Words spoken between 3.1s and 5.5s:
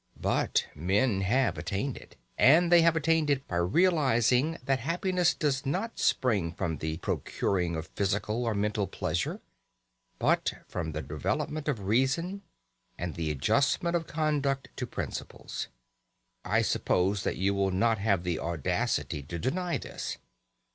it by realising that happiness